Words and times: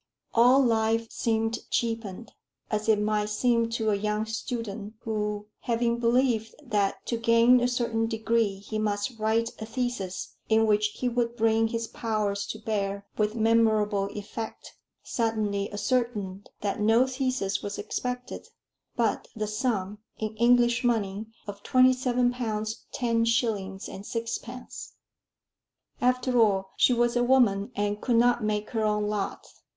All 0.33 0.59
life 0.63 1.11
seemed 1.11 1.59
cheapened; 1.69 2.31
as 2.71 2.89
it 2.89 2.99
might 2.99 3.29
seem 3.29 3.69
to 3.69 3.91
a 3.91 3.95
young 3.95 4.25
student 4.25 4.95
who, 5.01 5.45
having 5.59 5.99
believed 5.99 6.55
that 6.63 7.05
to 7.05 7.17
gain 7.17 7.59
a 7.59 7.67
certain 7.67 8.07
degree 8.07 8.55
he 8.55 8.79
must 8.79 9.19
write 9.19 9.51
a 9.61 9.65
thesis 9.67 10.33
in 10.49 10.65
which 10.65 10.87
he 10.95 11.07
would 11.07 11.35
bring 11.35 11.67
his 11.67 11.85
powers 11.85 12.47
to 12.47 12.57
bear 12.57 13.05
with 13.19 13.35
memorable 13.35 14.05
effect, 14.07 14.73
suddenly 15.03 15.71
ascertained 15.71 16.49
that 16.61 16.79
no 16.81 17.05
thesis 17.05 17.61
was 17.61 17.77
expected, 17.77 18.49
but 18.95 19.27
the 19.35 19.45
sum 19.45 19.99
(in 20.17 20.35
English 20.37 20.83
money) 20.83 21.27
of 21.45 21.61
twenty 21.61 21.93
seven 21.93 22.31
pounds 22.31 22.87
ten 22.91 23.23
shillings 23.23 23.87
and 23.87 24.03
sixpence. 24.07 24.93
After 26.01 26.39
all, 26.41 26.71
she 26.75 26.91
was 26.91 27.15
a 27.15 27.23
woman, 27.23 27.71
and 27.75 28.01
could 28.01 28.15
not 28.17 28.43
make 28.43 28.71
her 28.71 28.83
own 28.83 29.05
lot. 29.05 29.45